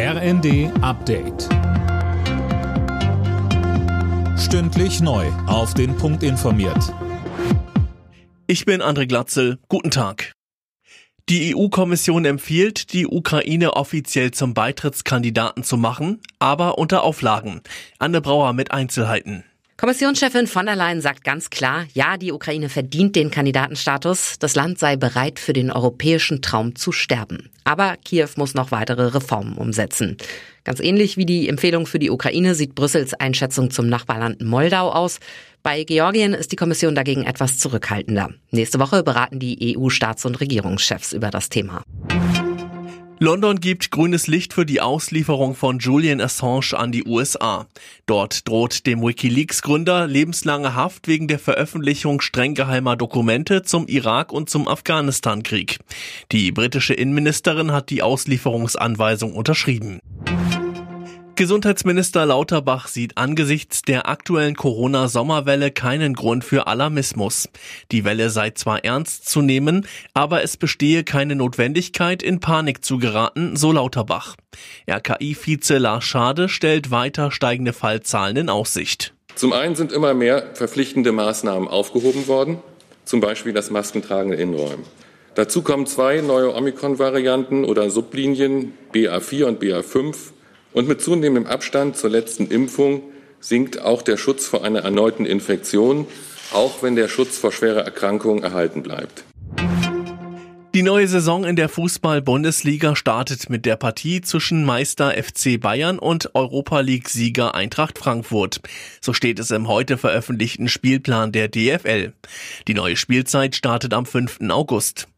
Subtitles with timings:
[0.00, 1.48] RND Update.
[4.38, 5.26] Stündlich neu.
[5.48, 6.94] Auf den Punkt informiert.
[8.46, 9.58] Ich bin André Glatzel.
[9.68, 10.34] Guten Tag.
[11.28, 17.62] Die EU-Kommission empfiehlt, die Ukraine offiziell zum Beitrittskandidaten zu machen, aber unter Auflagen.
[17.98, 19.42] Anne Brauer mit Einzelheiten.
[19.80, 24.40] Kommissionschefin von der Leyen sagt ganz klar, ja, die Ukraine verdient den Kandidatenstatus.
[24.40, 27.48] Das Land sei bereit, für den europäischen Traum zu sterben.
[27.62, 30.16] Aber Kiew muss noch weitere Reformen umsetzen.
[30.64, 35.20] Ganz ähnlich wie die Empfehlung für die Ukraine sieht Brüssels Einschätzung zum Nachbarland Moldau aus.
[35.62, 38.30] Bei Georgien ist die Kommission dagegen etwas zurückhaltender.
[38.50, 41.84] Nächste Woche beraten die EU-Staats- und Regierungschefs über das Thema.
[43.20, 47.66] London gibt grünes Licht für die Auslieferung von Julian Assange an die USA.
[48.06, 54.48] Dort droht dem Wikileaks-Gründer lebenslange Haft wegen der Veröffentlichung streng geheimer Dokumente zum Irak- und
[54.48, 55.80] zum Afghanistan-Krieg.
[56.30, 59.98] Die britische Innenministerin hat die Auslieferungsanweisung unterschrieben.
[61.38, 67.48] Gesundheitsminister Lauterbach sieht angesichts der aktuellen Corona-Sommerwelle keinen Grund für Alarmismus.
[67.92, 72.98] Die Welle sei zwar ernst zu nehmen, aber es bestehe keine Notwendigkeit, in Panik zu
[72.98, 74.34] geraten, so Lauterbach.
[74.90, 79.14] RKI-Vize Lars Schade stellt weiter steigende Fallzahlen in Aussicht.
[79.36, 82.58] Zum einen sind immer mehr verpflichtende Maßnahmen aufgehoben worden,
[83.04, 84.84] zum Beispiel das Maskentragen in Innenräumen.
[85.36, 90.32] Dazu kommen zwei neue Omikron-Varianten oder Sublinien BA4 und BA5
[90.78, 93.02] und mit zunehmendem Abstand zur letzten Impfung
[93.40, 96.06] sinkt auch der Schutz vor einer erneuten Infektion,
[96.52, 99.24] auch wenn der Schutz vor schwerer Erkrankung erhalten bleibt.
[100.74, 106.36] Die neue Saison in der Fußball-Bundesliga startet mit der Partie zwischen Meister FC Bayern und
[106.36, 108.60] Europa League-Sieger Eintracht Frankfurt.
[109.00, 112.12] So steht es im heute veröffentlichten Spielplan der DFL.
[112.68, 114.38] Die neue Spielzeit startet am 5.
[114.48, 115.08] August.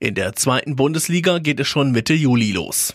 [0.00, 2.94] In der zweiten Bundesliga geht es schon Mitte Juli los.